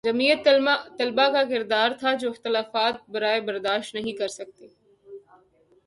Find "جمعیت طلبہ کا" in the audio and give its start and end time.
0.03-1.43